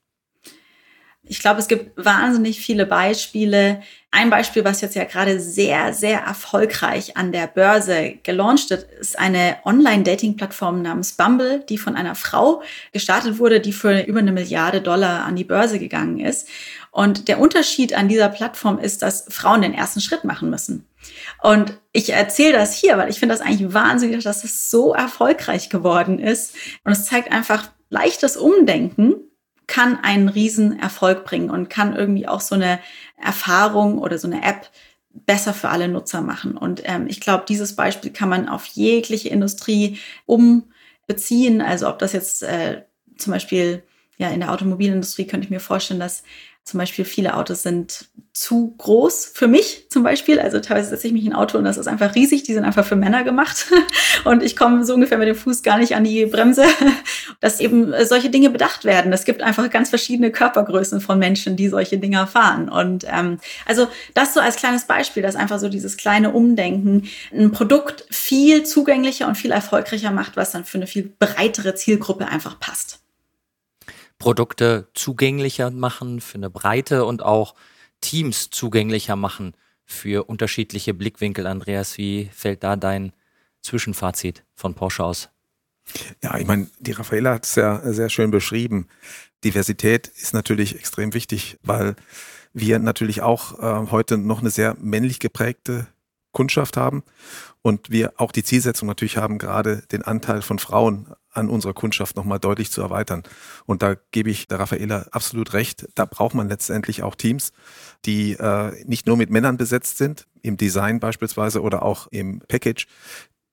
[1.30, 3.82] Ich glaube, es gibt wahnsinnig viele Beispiele.
[4.12, 9.20] Ein Beispiel, was jetzt ja gerade sehr, sehr erfolgreich an der Börse gelauncht wird, ist
[9.20, 12.62] eine Online-Dating-Plattform namens Bumble, die von einer Frau
[12.94, 16.48] gestartet wurde, die für über eine Milliarde Dollar an die Börse gegangen ist.
[16.92, 20.88] Und der Unterschied an dieser Plattform ist, dass Frauen den ersten Schritt machen müssen.
[21.44, 25.70] Und ich erzähle das hier, weil ich finde das eigentlich wahnsinnig, dass es so erfolgreich
[25.70, 26.56] geworden ist.
[26.84, 29.16] Und es zeigt einfach leichtes Umdenken
[29.68, 32.80] kann einen riesen Erfolg bringen und kann irgendwie auch so eine
[33.22, 34.70] Erfahrung oder so eine App
[35.26, 36.58] besser für alle Nutzer machen.
[36.58, 41.62] Und ähm, ich glaube, dieses Beispiel kann man auf jegliche Industrie umbeziehen.
[41.62, 42.84] Also ob das jetzt äh,
[43.18, 43.84] zum Beispiel
[44.18, 46.24] ja in der Automobilindustrie könnte ich mir vorstellen, dass
[46.68, 50.38] Zum Beispiel viele Autos sind zu groß für mich zum Beispiel.
[50.38, 52.44] Also teilweise setze ich mich in ein Auto und das ist einfach riesig.
[52.44, 53.68] Die sind einfach für Männer gemacht.
[54.26, 56.66] Und ich komme so ungefähr mit dem Fuß gar nicht an die Bremse.
[57.40, 59.14] Dass eben solche Dinge bedacht werden.
[59.14, 62.68] Es gibt einfach ganz verschiedene Körpergrößen von Menschen, die solche Dinger fahren.
[62.68, 67.52] Und ähm, also das so als kleines Beispiel, dass einfach so dieses kleine Umdenken ein
[67.52, 72.60] Produkt viel zugänglicher und viel erfolgreicher macht, was dann für eine viel breitere Zielgruppe einfach
[72.60, 73.07] passt.
[74.20, 77.56] Produkte zugänglicher machen für eine Breite und auch
[78.02, 79.54] Teams zugänglicher machen
[79.86, 81.48] für unterschiedliche Blickwinkel.
[81.48, 83.14] Andreas, wie fällt da dein
[83.62, 85.30] Zwischenfazit von Porsche aus?
[86.22, 88.88] Ja, ich meine, die Raffaella hat es ja sehr schön beschrieben.
[89.44, 91.96] Diversität ist natürlich extrem wichtig, weil
[92.54, 95.88] wir natürlich auch äh, heute noch eine sehr männlich geprägte
[96.32, 97.04] Kundschaft haben
[97.62, 102.16] und wir auch die Zielsetzung natürlich haben, gerade den Anteil von Frauen an unserer Kundschaft
[102.16, 103.24] nochmal deutlich zu erweitern.
[103.66, 105.88] Und da gebe ich der Raffaela absolut recht.
[105.96, 107.52] Da braucht man letztendlich auch Teams,
[108.06, 112.88] die äh, nicht nur mit Männern besetzt sind, im Design beispielsweise oder auch im Package,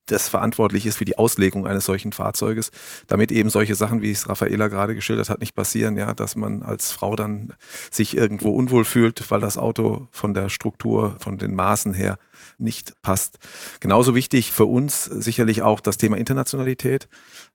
[0.05, 2.71] das verantwortlich ist für die Auslegung eines solchen Fahrzeuges,
[3.07, 6.63] damit eben solche Sachen, wie es Raffaela gerade geschildert hat, nicht passieren, ja, dass man
[6.63, 7.53] als Frau dann
[7.91, 12.17] sich irgendwo unwohl fühlt, weil das Auto von der Struktur, von den Maßen her
[12.57, 13.39] nicht passt.
[13.79, 17.07] Genauso wichtig für uns sicherlich auch das Thema Internationalität.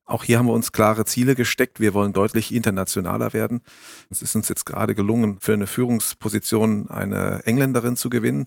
[0.05, 1.79] Auch hier haben wir uns klare Ziele gesteckt.
[1.79, 3.61] Wir wollen deutlich internationaler werden.
[4.11, 8.47] Es ist uns jetzt gerade gelungen, für eine Führungsposition eine Engländerin zu gewinnen.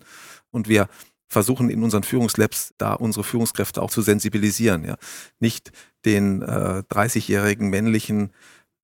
[0.50, 0.88] Und wir
[1.34, 4.84] versuchen in unseren Führungslabs da unsere Führungskräfte auch zu sensibilisieren.
[4.84, 4.96] Ja.
[5.40, 5.72] Nicht
[6.04, 8.30] den äh, 30-jährigen männlichen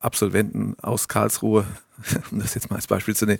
[0.00, 1.64] Absolventen aus Karlsruhe,
[2.30, 3.38] um das jetzt mal als Beispiel zu, ne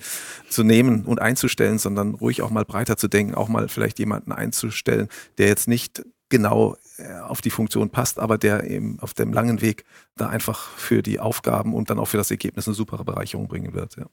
[0.48, 4.30] zu, nehmen und einzustellen, sondern ruhig auch mal breiter zu denken, auch mal vielleicht jemanden
[4.30, 9.32] einzustellen, der jetzt nicht genau äh, auf die Funktion passt, aber der eben auf dem
[9.32, 9.84] langen Weg
[10.16, 13.74] da einfach für die Aufgaben und dann auch für das Ergebnis eine super Bereicherung bringen
[13.74, 13.96] wird.
[13.96, 14.06] Ja.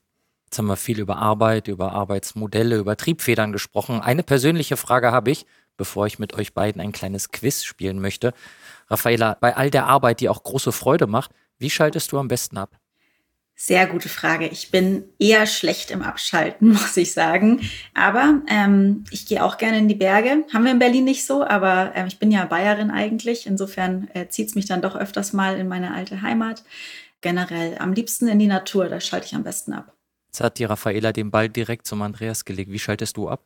[0.48, 4.00] Jetzt haben wir viel über Arbeit, über Arbeitsmodelle, über Triebfedern gesprochen.
[4.00, 5.44] Eine persönliche Frage habe ich,
[5.76, 8.32] bevor ich mit euch beiden ein kleines Quiz spielen möchte.
[8.88, 12.56] Raffaela, bei all der Arbeit, die auch große Freude macht, wie schaltest du am besten
[12.56, 12.78] ab?
[13.56, 14.46] Sehr gute Frage.
[14.46, 17.68] Ich bin eher schlecht im Abschalten, muss ich sagen.
[17.92, 20.46] Aber ähm, ich gehe auch gerne in die Berge.
[20.50, 23.46] Haben wir in Berlin nicht so, aber äh, ich bin ja Bayerin eigentlich.
[23.46, 26.64] Insofern äh, zieht es mich dann doch öfters mal in meine alte Heimat.
[27.20, 29.92] Generell am liebsten in die Natur, da schalte ich am besten ab.
[30.28, 32.70] Jetzt hat die Raffaela den Ball direkt zum Andreas gelegt.
[32.70, 33.44] Wie schaltest du ab?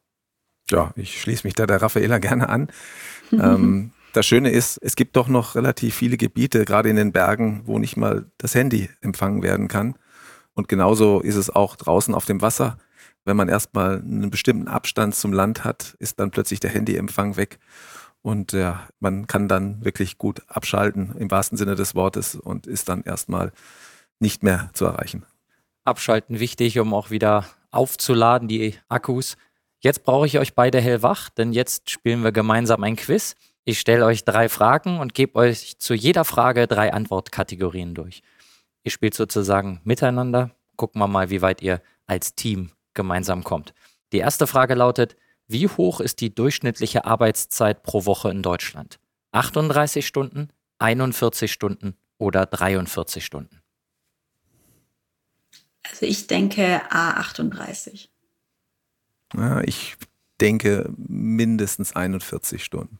[0.71, 2.69] Ja, ich schließe mich da der Raffaela gerne an.
[3.33, 7.63] ähm, das Schöne ist, es gibt doch noch relativ viele Gebiete, gerade in den Bergen,
[7.65, 9.97] wo nicht mal das Handy empfangen werden kann.
[10.55, 12.79] Und genauso ist es auch draußen auf dem Wasser.
[13.25, 17.59] Wenn man erstmal einen bestimmten Abstand zum Land hat, ist dann plötzlich der Handyempfang weg.
[18.21, 22.89] Und ja, man kann dann wirklich gut abschalten im wahrsten Sinne des Wortes und ist
[22.89, 23.53] dann erstmal
[24.21, 25.25] nicht mehr zu erreichen.
[25.85, 29.37] Abschalten wichtig, um auch wieder aufzuladen, die Akkus.
[29.81, 33.35] Jetzt brauche ich euch beide hellwach, denn jetzt spielen wir gemeinsam ein Quiz.
[33.65, 38.23] Ich stelle euch drei Fragen und gebe euch zu jeder Frage drei Antwortkategorien durch.
[38.85, 40.51] Ihr spielt sozusagen miteinander.
[40.77, 43.75] Gucken wir mal, wie weit ihr als Team gemeinsam kommt.
[44.13, 45.17] Die erste Frage lautet,
[45.47, 48.99] wie hoch ist die durchschnittliche Arbeitszeit pro Woche in Deutschland?
[49.33, 53.62] 38 Stunden, 41 Stunden oder 43 Stunden?
[55.93, 58.09] Also ich denke A38.
[59.37, 59.97] Ja, ich
[60.41, 62.99] denke mindestens 41 Stunden.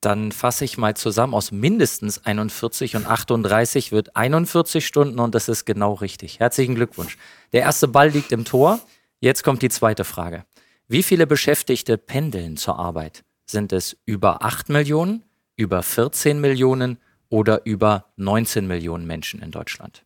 [0.00, 5.48] Dann fasse ich mal zusammen, aus mindestens 41 und 38 wird 41 Stunden und das
[5.48, 6.40] ist genau richtig.
[6.40, 7.18] Herzlichen Glückwunsch.
[7.52, 8.80] Der erste Ball liegt im Tor.
[9.20, 10.44] Jetzt kommt die zweite Frage.
[10.88, 13.24] Wie viele Beschäftigte pendeln zur Arbeit?
[13.46, 15.24] Sind es über 8 Millionen,
[15.56, 20.04] über 14 Millionen oder über 19 Millionen Menschen in Deutschland?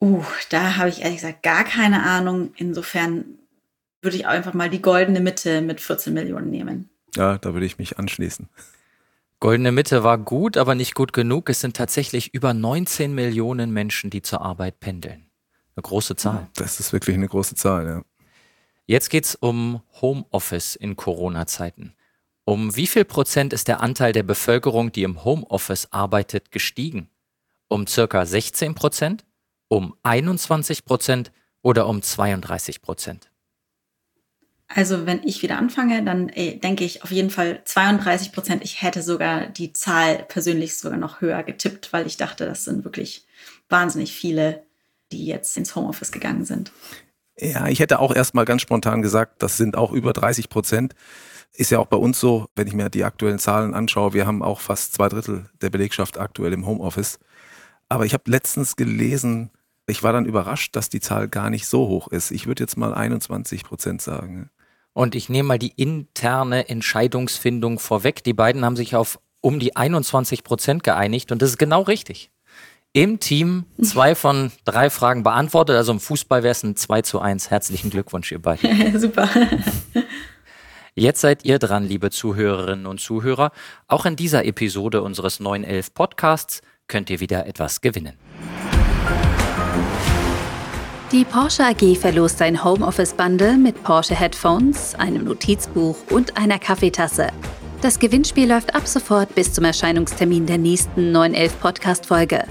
[0.00, 2.52] Uh, da habe ich ehrlich gesagt gar keine Ahnung.
[2.56, 3.24] Insofern
[4.02, 6.88] würde ich einfach mal die goldene Mitte mit 14 Millionen nehmen.
[7.14, 8.48] Ja, da würde ich mich anschließen.
[9.40, 11.48] Goldene Mitte war gut, aber nicht gut genug.
[11.48, 15.26] Es sind tatsächlich über 19 Millionen Menschen, die zur Arbeit pendeln.
[15.76, 16.48] Eine große Zahl.
[16.56, 18.02] Das ist wirklich eine große Zahl, ja.
[18.86, 21.94] Jetzt geht es um Homeoffice in Corona-Zeiten.
[22.44, 27.08] Um wie viel Prozent ist der Anteil der Bevölkerung, die im Homeoffice arbeitet, gestiegen?
[27.68, 29.24] Um circa 16 Prozent?
[29.72, 31.30] Um 21 Prozent
[31.62, 33.30] oder um 32 Prozent?
[34.66, 38.64] Also wenn ich wieder anfange, dann äh, denke ich auf jeden Fall 32 Prozent.
[38.64, 42.84] Ich hätte sogar die Zahl persönlich sogar noch höher getippt, weil ich dachte, das sind
[42.84, 43.26] wirklich
[43.68, 44.64] wahnsinnig viele,
[45.12, 46.72] die jetzt ins Homeoffice gegangen sind.
[47.38, 50.96] Ja, ich hätte auch erstmal ganz spontan gesagt, das sind auch über 30 Prozent.
[51.52, 54.42] Ist ja auch bei uns so, wenn ich mir die aktuellen Zahlen anschaue, wir haben
[54.42, 57.20] auch fast zwei Drittel der Belegschaft aktuell im Homeoffice.
[57.88, 59.50] Aber ich habe letztens gelesen,
[59.90, 62.30] Ich war dann überrascht, dass die Zahl gar nicht so hoch ist.
[62.30, 64.48] Ich würde jetzt mal 21 Prozent sagen.
[64.92, 68.22] Und ich nehme mal die interne Entscheidungsfindung vorweg.
[68.22, 72.30] Die beiden haben sich auf um die 21 Prozent geeinigt und das ist genau richtig.
[72.92, 75.76] Im Team zwei von drei Fragen beantwortet.
[75.76, 77.50] Also im Fußball wäre es ein 2 zu 1.
[77.50, 78.98] Herzlichen Glückwunsch, ihr beiden.
[79.00, 79.28] Super.
[80.94, 83.52] Jetzt seid ihr dran, liebe Zuhörerinnen und Zuhörer.
[83.86, 88.18] Auch in dieser Episode unseres 911 Podcasts könnt ihr wieder etwas gewinnen.
[91.12, 97.26] Die Porsche AG verlost ein Homeoffice-Bundle mit Porsche Headphones, einem Notizbuch und einer Kaffeetasse.
[97.82, 102.44] Das Gewinnspiel läuft ab sofort bis zum Erscheinungstermin der nächsten 911 Podcast-Folge.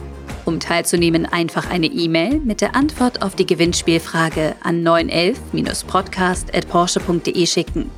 [0.43, 7.89] Um teilzunehmen, einfach eine E-Mail mit der Antwort auf die Gewinnspielfrage an 911-podcast.porsche.de schicken.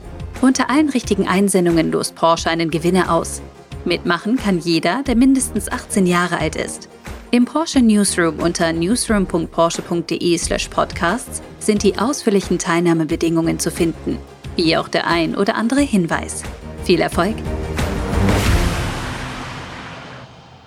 [0.42, 3.42] Unter allen richtigen Einsendungen lost Porsche einen Gewinner aus.
[3.84, 6.88] Mitmachen kann jeder, der mindestens 18 Jahre alt ist.
[7.34, 14.18] Im Porsche Newsroom unter newsroom.porsche.de/podcasts sind die ausführlichen Teilnahmebedingungen zu finden,
[14.58, 16.44] wie auch der ein oder andere Hinweis.
[16.84, 17.38] Viel Erfolg!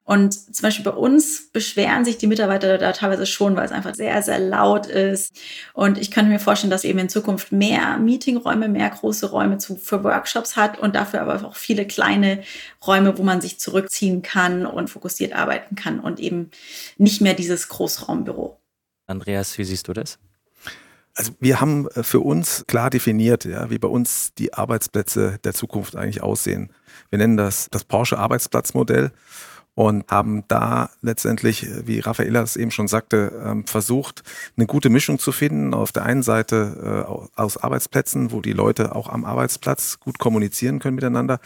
[0.04, 3.96] Und zum Beispiel bei uns beschweren sich die Mitarbeiter da teilweise schon, weil es einfach
[3.96, 5.34] sehr, sehr laut ist.
[5.74, 9.78] Und ich könnte mir vorstellen, dass eben in Zukunft mehr Meetingräume, mehr große Räume zu,
[9.78, 12.44] für Workshops hat und dafür aber auch viele kleine
[12.86, 16.52] Räume, wo man sich zurückziehen kann und fokussiert arbeiten kann und eben
[16.98, 18.60] nicht mehr dieses Großraumbüro.
[19.08, 20.20] Andreas, wie siehst du das?
[21.16, 25.54] Also wir haben äh, für uns klar definiert, ja, wie bei uns die Arbeitsplätze der
[25.54, 26.72] Zukunft eigentlich aussehen.
[27.10, 29.12] Wir nennen das das Porsche Arbeitsplatzmodell
[29.78, 34.24] und haben da letztendlich, wie Raffaella es eben schon sagte, ähm, versucht,
[34.58, 35.76] eine gute Mischung zu finden.
[35.76, 40.80] Auf der einen Seite äh, aus Arbeitsplätzen, wo die Leute auch am Arbeitsplatz gut kommunizieren
[40.80, 41.40] können miteinander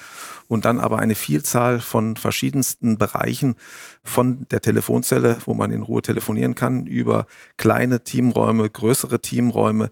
[0.48, 3.56] und dann aber eine Vielzahl von verschiedensten Bereichen
[4.02, 7.26] von der Telefonzelle, wo man in Ruhe telefonieren kann, über
[7.58, 9.90] kleine Teamräume, größere Teamräume,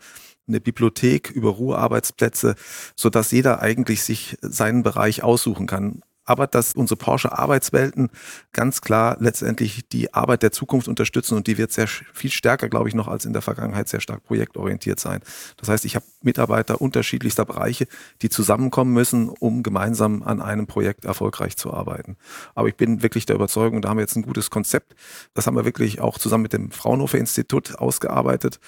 [0.47, 2.55] eine Bibliothek über Ruhearbeitsplätze,
[2.95, 8.09] so dass jeder eigentlich sich seinen Bereich aussuchen kann aber dass unsere Porsche Arbeitswelten
[8.53, 12.87] ganz klar letztendlich die Arbeit der Zukunft unterstützen und die wird sehr viel stärker, glaube
[12.87, 15.21] ich, noch als in der Vergangenheit sehr stark projektorientiert sein.
[15.57, 17.87] Das heißt, ich habe Mitarbeiter unterschiedlichster Bereiche,
[18.21, 22.15] die zusammenkommen müssen, um gemeinsam an einem Projekt erfolgreich zu arbeiten.
[22.53, 24.93] Aber ich bin wirklich der Überzeugung, da haben wir jetzt ein gutes Konzept.
[25.33, 28.59] Das haben wir wirklich auch zusammen mit dem Fraunhofer Institut ausgearbeitet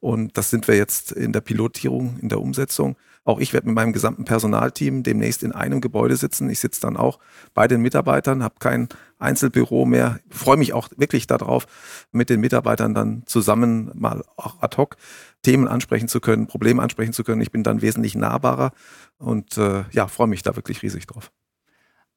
[0.00, 2.96] und das sind wir jetzt in der Pilotierung, in der Umsetzung.
[3.24, 6.48] Auch ich werde mit meinem gesamten Personalteam demnächst in einem Gebäude sitzen.
[6.48, 7.18] Ich sitze dann auch
[7.52, 10.20] bei den Mitarbeitern, habe kein Einzelbüro mehr.
[10.30, 11.66] Freue mich auch wirklich darauf,
[12.12, 14.96] mit den Mitarbeitern dann zusammen mal auch ad hoc
[15.42, 17.42] Themen ansprechen zu können, Probleme ansprechen zu können.
[17.42, 18.72] Ich bin dann wesentlich nahbarer
[19.18, 21.30] und äh, ja, freue mich da wirklich riesig drauf.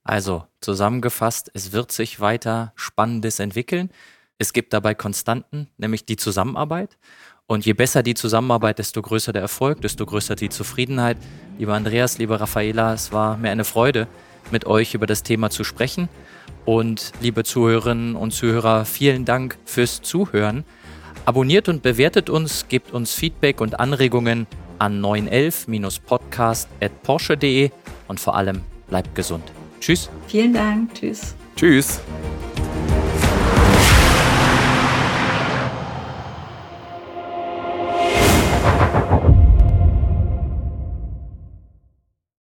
[0.04, 3.90] Also zusammengefasst, es wird sich weiter Spannendes entwickeln.
[4.38, 6.98] Es gibt dabei Konstanten, nämlich die Zusammenarbeit.
[7.48, 11.18] Und je besser die Zusammenarbeit, desto größer der Erfolg, desto größer die Zufriedenheit.
[11.58, 14.08] Lieber Andreas, lieber Raffaela, es war mir eine Freude,
[14.52, 16.10] mit euch über das Thema zu sprechen.
[16.66, 20.64] Und liebe Zuhörerinnen und Zuhörer, vielen Dank fürs Zuhören.
[21.26, 24.48] Abonniert und bewertet uns, gebt uns Feedback und Anregungen
[24.80, 27.70] an 911-podcast.porsche.de
[28.08, 29.44] und vor allem bleibt gesund.
[29.80, 30.10] Tschüss.
[30.28, 30.94] Vielen Dank.
[30.94, 31.36] Tschüss.
[31.56, 32.02] Tschüss.